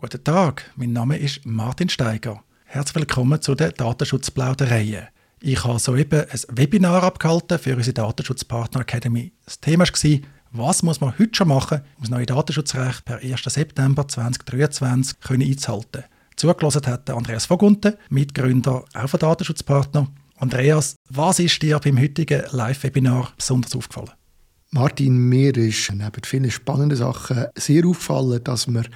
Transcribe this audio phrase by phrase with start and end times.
[0.00, 2.44] Guten Tag, mein Name ist Martin Steiger.
[2.66, 5.08] Herzlich willkommen zu der Datenschutzplauderei.
[5.40, 9.32] Ich habe soeben ein Webinar abgehalten für unsere Datenschutzpartner Academy.
[9.44, 10.20] Das Thema war,
[10.52, 13.42] was muss man heute schon machen, um das neue Datenschutzrecht per 1.
[13.42, 16.04] September 2023 einzuhalten.
[16.36, 20.06] Zugelassen hat Andreas Vogunten, Mitgründer auch von Datenschutzpartner.
[20.36, 24.12] Andreas, was ist dir beim heutigen Live-Webinar besonders aufgefallen?
[24.70, 28.86] Martin, mir ist neben vielen spannenden Sachen sehr aufgefallen, dass man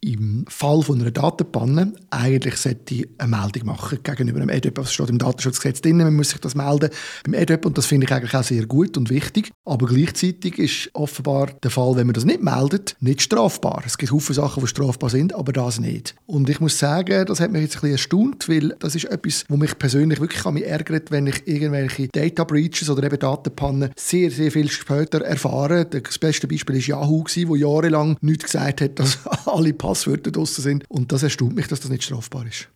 [0.00, 4.76] im Fall von einer Datenpanne eigentlich sollte eine Meldung machen gegenüber einem EDUP.
[4.76, 6.90] Das steht im Datenschutzgesetz drin, man muss sich das melden
[7.24, 9.50] beim EDUP und das finde ich eigentlich auch sehr gut und wichtig.
[9.64, 13.82] Aber gleichzeitig ist offenbar der Fall, wenn man das nicht meldet, nicht strafbar.
[13.84, 16.14] Es gibt viele Sachen, die strafbar sind, aber das nicht.
[16.26, 19.44] Und ich muss sagen, das hat mich jetzt ein bisschen erstaunt, weil das ist etwas,
[19.48, 23.90] wo mich persönlich wirklich an mich ärgert, wenn ich irgendwelche Data Breaches oder eben Datenpannen
[23.96, 25.84] sehr, sehr viel später erfahre.
[25.84, 30.84] Das beste Beispiel ist Yahoo, wo jahrelang nichts gesagt hat, dass alle Passwörter draussen sind.
[30.88, 32.68] Und das erstaunt mich, dass das nicht strafbar ist.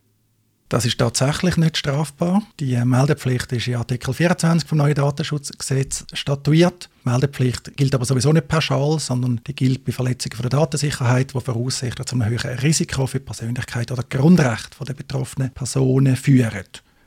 [0.67, 2.41] Das ist tatsächlich nicht strafbar.
[2.59, 6.89] Die Meldepflicht ist in Artikel 24 vom neuen Datenschutzgesetz statuiert.
[7.05, 11.39] Die Meldepflicht gilt aber sowieso nicht pauschal, sondern die gilt bei Verletzungen der Datensicherheit, die
[11.39, 16.65] voraussichtlich zu einem höheren Risiko für die Persönlichkeit oder Grundrechte der betroffenen Personen führen.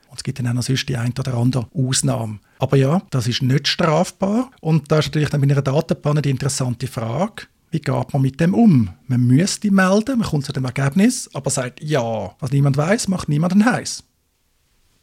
[0.08, 2.38] Und es gibt dann auch noch sonst die ein oder andere Ausnahme.
[2.60, 4.50] Aber ja, das ist nicht strafbar.
[4.60, 8.40] Und da ist natürlich dann bei einer Datenpanne die interessante Frage, wie geht man mit
[8.40, 8.90] dem um?
[9.06, 12.34] Man müsste melden, man kommt zu dem Ergebnis, aber sagt ja.
[12.38, 14.04] Was niemand weiß, macht niemanden heiß.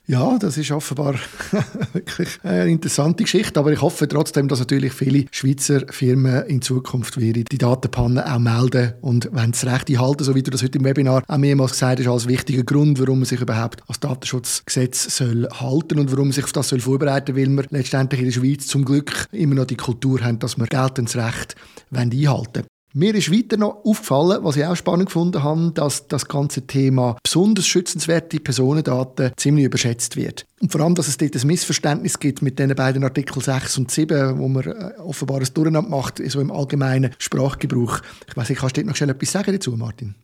[0.07, 1.15] Ja, das ist offenbar
[1.93, 7.15] wirklich eine interessante Geschichte, aber ich hoffe trotzdem, dass natürlich viele Schweizer Firmen in Zukunft
[7.15, 10.85] die Datenpannen auch melden und wenn das Recht einhalten, so wie du das heute im
[10.85, 15.47] Webinar auch mehrmals gesagt hast, als wichtiger Grund, warum man sich überhaupt als Datenschutzgesetz soll
[15.51, 18.33] halten und warum man sich auf das soll vorbereiten soll, weil wir letztendlich in der
[18.33, 21.55] Schweiz zum Glück immer noch die Kultur haben, dass wir geltendes Recht
[21.91, 22.74] einhalten wollen.
[22.97, 27.17] Mir ist weiter noch aufgefallen, was ich auch spannend gefunden habe, dass das ganze Thema
[27.21, 30.45] besonders schützenswerte Personendaten ziemlich überschätzt wird.
[30.61, 33.91] Und vor allem, dass es dort ein Missverständnis gibt mit den beiden Artikel 6 und
[33.91, 37.99] 7, wo man äh, offenbar ein Durcheinander macht, so im allgemeinen Sprachgebrauch.
[38.29, 40.15] Ich weiß nicht, kannst du dort noch schnell etwas sagen dazu, Martin?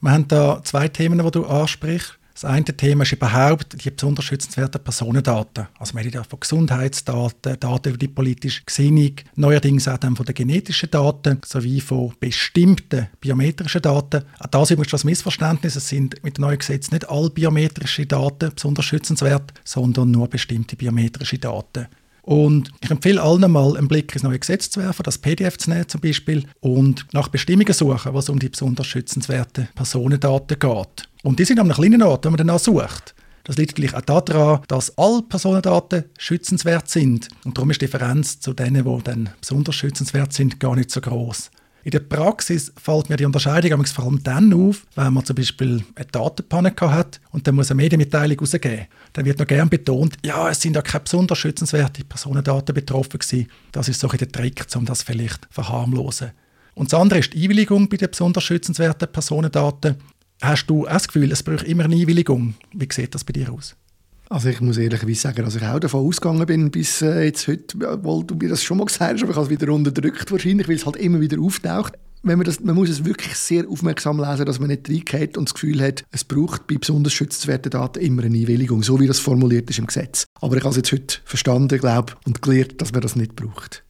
[0.00, 2.18] Wir haben da zwei Themen, die du ansprichst.
[2.36, 5.68] Das eine Thema ist überhaupt die besonders schützenswerten Personendaten.
[5.78, 10.34] Also wir reden von Gesundheitsdaten, Daten über die politische Gesinnung, neuerdings auch dann von den
[10.34, 14.24] genetischen Daten sowie von bestimmten biometrischen Daten.
[14.38, 15.76] Auch das ist das Missverständnis.
[15.76, 20.76] Es sind mit dem neuen Gesetz nicht alle biometrischen Daten besonders schützenswert, sondern nur bestimmte
[20.76, 21.86] biometrische Daten.
[22.20, 25.70] Und ich empfehle allen mal einen Blick ins neue Gesetz zu werfen, das PDF zu
[25.70, 31.08] nehmen zum Beispiel, und nach Bestimmungen suchen, was um die besonders schützenswerten Personendaten geht.
[31.26, 33.16] Und die sind an einem kleinen Ort, wenn man danach sucht.
[33.42, 37.26] Das liegt natürlich auch daran, dass alle Personendaten schützenswert sind.
[37.44, 41.00] Und darum ist die Differenz zu denen, die dann besonders schützenswert sind, gar nicht so
[41.00, 41.50] groß.
[41.82, 45.84] In der Praxis fällt mir die Unterscheidung vor allem dann auf, wenn man zum Beispiel
[45.96, 48.86] eine Datenpanne hat und dann muss eine Medienmitteilung rausgeben.
[49.12, 53.48] Dann wird noch gern betont, ja, es sind ja keine besonders schützenswerte Personendaten betroffen gewesen.
[53.72, 56.30] Das ist so ein der Trick, um das vielleicht verharmlosen.
[56.74, 59.96] Und das andere ist die Einwilligung bei den besonders schützenswerten Personendaten.
[60.42, 62.54] Hast du auch das Gefühl, es braucht immer eine Einwilligung?
[62.72, 63.74] Wie sieht das bei dir aus?
[64.28, 67.88] Also ich muss ehrlich sagen, dass ich auch davon ausgegangen bin, bis äh, jetzt heute,
[67.88, 70.68] obwohl du mir das schon mal gesagt hast, aber ich habe es wieder unterdrückt wahrscheinlich,
[70.68, 71.94] weil es halt immer wieder auftaucht.
[72.22, 75.48] Wenn man, das, man muss es wirklich sehr aufmerksam lesen, dass man nicht reingeht und
[75.48, 79.20] das Gefühl hat, es braucht bei besonders schützenswerten Daten immer eine Einwilligung, so wie das
[79.20, 80.24] formuliert ist im Gesetz.
[80.40, 83.84] Aber ich habe es jetzt heute verstanden, glaube und gelernt, dass man das nicht braucht.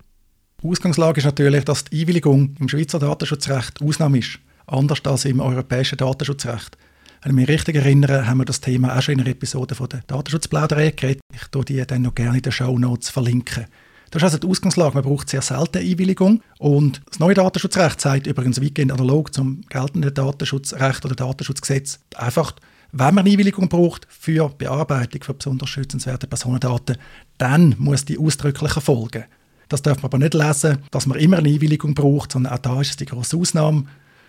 [0.63, 5.99] Ausgangslage ist natürlich, dass die Einwilligung im Schweizer Datenschutzrecht Ausnahme ist anders als im europäischen
[5.99, 6.77] Datenschutzrecht.
[7.23, 9.89] Wenn ich mich richtig erinnere, haben wir das Thema auch schon in einer Episode von
[9.89, 11.23] der Datenschutzplauderei geredet.
[11.35, 13.67] Ich tue die dann noch gerne in den Show Notes verlinken.
[14.11, 14.95] Das ist also die Ausgangslage.
[14.95, 16.43] Man braucht sehr selten Einwilligung.
[16.59, 22.55] Und das neue Datenschutzrecht sagt übrigens weitgehend analog zum geltenden Datenschutzrecht oder Datenschutzgesetz einfach,
[22.93, 26.97] wenn man Einwilligung braucht für Bearbeitung von besonders schützenswerten Personendaten,
[27.39, 29.25] dann muss die ausdrücklich erfolgen.
[29.69, 32.81] Das darf man aber nicht lesen, dass man immer eine Einwilligung braucht, sondern auch da
[32.81, 33.85] ist es die große Ausnahme.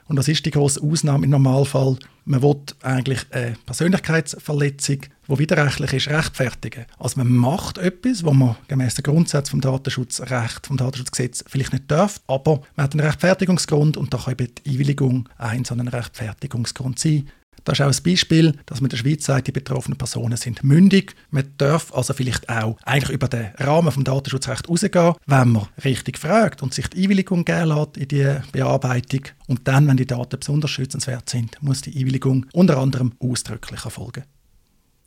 [0.08, 1.98] Und das ist die große Ausnahme im Normalfall.
[2.26, 6.86] Man will eigentlich eine Persönlichkeitsverletzung, die widerrechtlich ist, rechtfertigen.
[6.98, 11.90] Also man macht etwas, was man gemäß den Grundsätzen vom Datenschutzrecht, vom Datenschutzgesetz vielleicht nicht
[11.92, 15.88] darf, aber man hat einen Rechtfertigungsgrund und da kann eben die Einwilligung ein so ein
[15.88, 17.30] Rechtfertigungsgrund sein.
[17.68, 20.64] Das ist auch ein Beispiel, dass man in der Schweiz sagt, die betroffenen Personen sind
[20.64, 21.16] mündig.
[21.32, 26.18] Man darf also vielleicht auch eigentlich über den Rahmen vom Datenschutzrecht rausgehen, wenn man richtig
[26.18, 29.24] fragt und sich die Einwilligung geben lässt in die Bearbeitung.
[29.48, 34.24] Und dann, wenn die Daten besonders schützenswert sind, muss die Einwilligung unter anderem ausdrücklich erfolgen.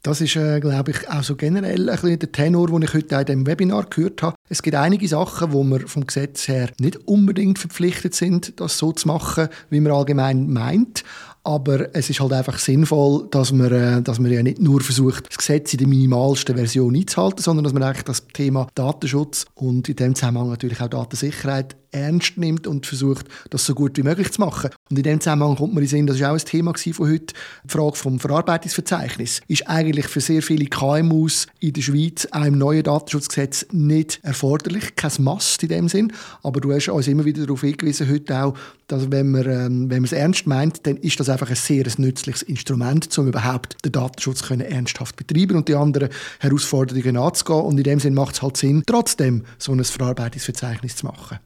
[0.03, 3.17] Das ist, äh, glaube ich, auch so generell ein bisschen der Tenor, den ich heute
[3.17, 4.35] in diesem Webinar gehört habe.
[4.49, 8.93] Es gibt einige Sachen, wo wir vom Gesetz her nicht unbedingt verpflichtet sind, das so
[8.93, 11.05] zu machen, wie man allgemein meint.
[11.43, 15.29] Aber es ist halt einfach sinnvoll, dass man, äh, dass man ja nicht nur versucht,
[15.29, 19.89] das Gesetz in der minimalsten Version einzuhalten, sondern dass man eigentlich das Thema Datenschutz und
[19.89, 24.31] in dem Zusammenhang natürlich auch Datensicherheit ernst nimmt und versucht, das so gut wie möglich
[24.33, 24.71] zu machen.
[24.91, 27.35] Und in dem Zusammenhang kommt man in Sinn, das war auch ein Thema von heute,
[27.65, 29.41] die Frage vom Verarbeitungsverzeichnis.
[29.49, 34.95] Ist eigentlich für sehr viele KMUs in der Schweiz auch im neuen Datenschutzgesetz nicht erforderlich,
[34.97, 36.13] kein Must in dem Sinn.
[36.43, 38.55] Aber du hast uns immer wieder darauf hingewiesen, heute auch,
[38.87, 41.87] dass wenn man, ähm, wenn man es ernst meint, dann ist das einfach ein sehr
[41.97, 47.63] nützliches Instrument, um überhaupt den Datenschutz können ernsthaft betreiben und die anderen Herausforderungen anzugehen.
[47.63, 51.39] Und in dem Sinn macht es halt Sinn, trotzdem so ein Verarbeitungsverzeichnis zu machen.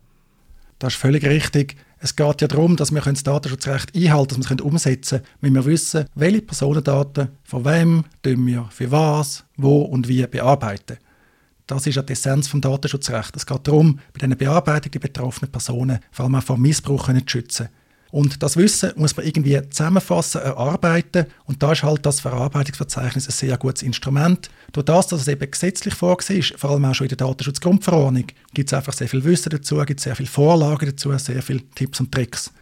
[0.78, 1.76] Das ist völlig richtig.
[1.98, 5.54] Es geht ja darum, dass wir das Datenschutzrecht einhalten, dass wir es umsetzen können, wenn
[5.54, 10.98] wir wissen, welche Personendaten von wem wir für was, wo und wie bearbeiten.
[11.66, 13.38] Das ist ja die Essenz des Datenschutzrechts.
[13.38, 17.20] Es geht darum, bei diesen Bearbeitung die betroffenen Personen vor allem auch vor Missbrauch zu
[17.26, 17.68] schützen.
[18.14, 21.26] Und das Wissen muss man irgendwie zusammenfassen, erarbeiten.
[21.46, 24.50] Und da ist halt das Verarbeitungsverzeichnis ein sehr gutes Instrument.
[24.70, 28.26] Durch das, dass es eben gesetzlich vorgesehen ist, vor allem auch schon in der Datenschutzgrundverordnung,
[28.52, 31.98] gibt es einfach sehr viel Wissen dazu, gibt sehr viele Vorlagen dazu, sehr viele Tipps
[31.98, 32.52] und Tricks.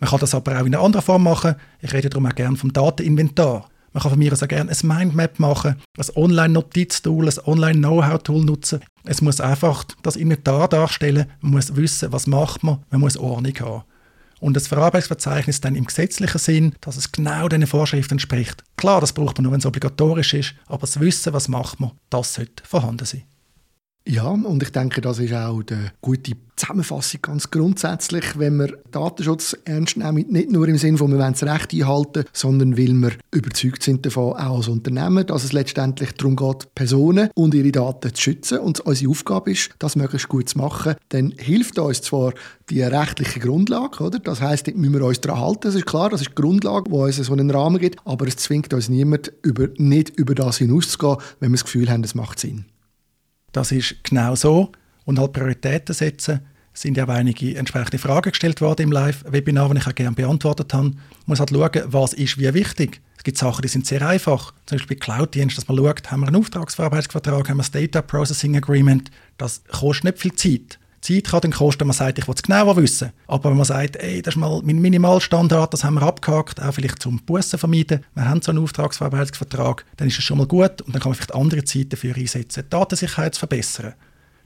[0.00, 1.56] Man kann das aber auch in einer anderen Form machen.
[1.82, 3.68] Ich rede darum auch gerne vom Dateninventar.
[3.92, 8.80] Man kann von mir auch gerne ein Mindmap machen, ein Online-Notiztool, ein Online-Know-how-Tool nutzen.
[9.04, 13.52] Es muss einfach das Inventar darstellen, man muss wissen, was macht man, man muss Ordnung
[13.60, 13.82] haben
[14.42, 18.64] und das Verarbeitungsverzeichnis dann im gesetzlichen Sinn, dass es genau diesen Vorschriften entspricht.
[18.76, 21.92] Klar, das braucht man nur, wenn es obligatorisch ist, aber das Wissen, was macht man,
[22.10, 23.22] das sollte vorhanden sein.
[24.04, 29.56] Ja, und ich denke, das ist auch eine gute Zusammenfassung ganz grundsätzlich, wenn wir Datenschutz
[29.64, 33.12] ernst nehmen, nicht nur im Sinne von, wir wollen das Recht einhalten, sondern weil wir
[33.30, 38.12] überzeugt sind davon, auch als Unternehmen, dass es letztendlich darum geht, Personen und ihre Daten
[38.12, 42.34] zu schützen und unsere Aufgabe ist, das möglichst gut zu machen, dann hilft uns zwar
[42.70, 44.18] die rechtliche Grundlage, oder?
[44.18, 46.96] das heißt, müssen wir uns daran halten, das ist klar, das ist die Grundlage, die
[46.96, 51.18] uns so einen Rahmen gibt, aber es zwingt uns niemand, über, nicht über das hinauszugehen,
[51.38, 52.66] wenn wir das Gefühl haben, es macht Sinn.
[53.52, 54.72] Das ist genau so.
[55.04, 56.40] Und halt Prioritäten setzen.
[56.74, 60.16] Es sind ja auch einige entsprechende Fragen gestellt worden im Live-Webinar, die ich auch gerne
[60.16, 60.90] beantwortet habe.
[60.90, 60.96] Man
[61.26, 63.02] muss halt schauen, was ist wie wichtig.
[63.18, 64.54] Es gibt Sachen, die sind sehr einfach.
[64.66, 68.56] Zum Beispiel Cloud-Dienst, dass man schaut, haben wir einen Auftragsverarbeitungsvertrag, haben wir ein Data Processing
[68.56, 69.10] Agreement.
[69.36, 70.78] Das kostet nicht viel Zeit.
[71.02, 73.12] Zeit kann dann kosten, man sagt, ich will es genauer wissen.
[73.26, 76.72] Aber wenn man sagt, ey, das ist mal mein Minimalstandard, das haben wir abgehakt, auch
[76.72, 80.80] vielleicht zum Bussen vermeiden, wir haben so einen Auftragsverarbeitungsvertrag, dann ist es schon mal gut
[80.82, 83.94] und dann kann man vielleicht andere Zeit dafür einsetzen, die Datensicherheit zu verbessern.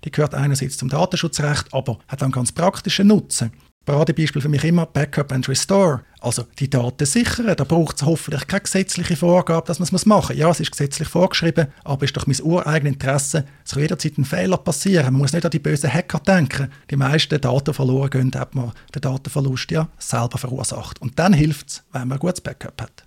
[0.04, 3.52] Die gehört einerseits zum Datenschutzrecht, aber hat auch einen ganz praktischen Nutzen.
[3.86, 6.02] Paradebeispiel für mich immer Backup and Restore.
[6.20, 7.54] Also die Daten sichern.
[7.56, 10.36] Da braucht es hoffentlich keine gesetzliche Vorgabe, dass man es machen muss.
[10.36, 13.44] Ja, es ist gesetzlich vorgeschrieben, aber es ist doch mein ureigenes Interesse.
[13.64, 15.06] Es kann jederzeit ein Fehler passieren.
[15.06, 16.68] Man muss nicht an die bösen Hacker denken.
[16.90, 21.00] Die meisten Daten verloren gehen, hat man den Datenverlust ja selber verursacht.
[21.00, 23.04] Und dann hilft es, wenn man ein gutes Backup hat.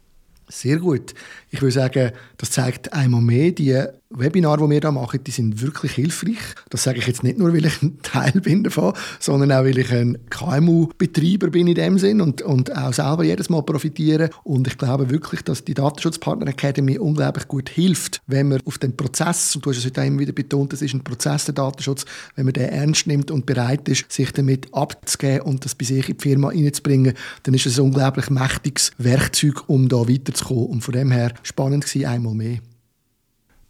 [0.47, 1.13] Sehr gut.
[1.51, 5.61] Ich würde sagen, das zeigt einmal mehr, die Webinare, die wir hier machen, die sind
[5.61, 6.39] wirklich hilfreich.
[6.71, 9.77] Das sage ich jetzt nicht nur, weil ich ein Teil bin davon, sondern auch, weil
[9.77, 14.31] ich ein KMU-Betreiber bin in dem Sinn und, und auch selber jedes Mal profitiere.
[14.43, 18.97] Und ich glaube wirklich, dass die Datenschutzpartner Academy unglaublich gut hilft, wenn man auf den
[18.97, 22.05] Prozess, und du hast es heute immer wieder betont, das ist ein Prozess der Datenschutz,
[22.35, 26.09] wenn man den ernst nimmt und bereit ist, sich damit abzugeben und das bei sich
[26.09, 27.13] in die Firma reinzubringen,
[27.43, 30.65] dann ist es ein unglaublich mächtiges Werkzeug, um da weiterzukommen.
[30.65, 32.57] Und von dem her spannend gewesen, einmal mehr.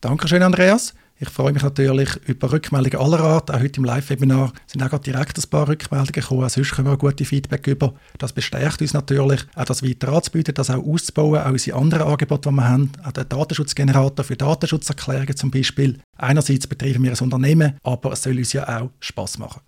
[0.01, 0.93] Dankeschön, Andreas.
[1.21, 3.51] Ich freue mich natürlich über Rückmeldungen aller Art.
[3.51, 6.47] Auch heute im Live-Webinar sind auch direkt ein paar Rückmeldungen gekommen.
[6.47, 7.93] Sonst kommen wir gute Feedback über.
[8.17, 12.49] Das bestärkt uns natürlich, auch das weiter anzubieten, das auch auszubauen, auch unsere anderen Angebote,
[12.49, 12.93] die wir haben.
[13.03, 15.99] Auch den Datenschutzgenerator für Datenschutzerklärungen zum Beispiel.
[16.15, 19.59] Einerseits betreiben wir ein Unternehmen, aber es soll uns ja auch Spaß machen.